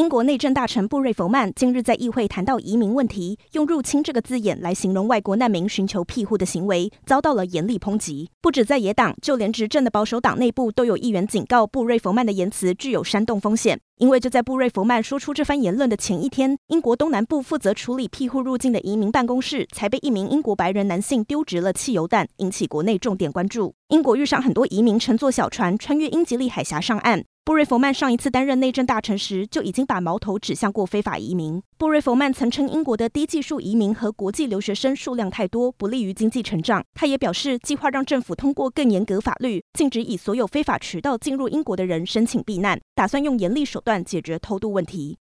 [0.00, 8.30] 英国内政大臣布瑞弗曼近日在议会谈到移民问题，用“入侵”这个字眼来形容外国难民寻求庇护的行为，遭到了严厉抨击。
[8.40, 13.78] 不止在野党，就连执政的保守党内部都有议员警告布瑞弗曼的言辞具有煽动风险。
[13.98, 23.74] 因为就在布瑞弗曼说出这番言论的前一天，英国东南部负责处理庇护入境的移民办公室才被一名英国白人男性丢掷了汽油弹，引起国内重点关注。
[23.88, 27.22] 英国遇上很多移民乘坐小船穿越英吉利海峡上岸。
[27.42, 31.60] 布瑞弗曼上一次担任内政大臣时，就已经把矛头指向过非法移民。
[31.78, 36.84] 布瑞弗曼曾称英国的低技术移民和国际留学生数量太多，不利于经济成长。
[36.94, 45.18] 他也表示，计划让政府通过更严格法律，禁止以所有非法渠道进入英国的人申请避难，打算用严厉手段解决偷渡问题。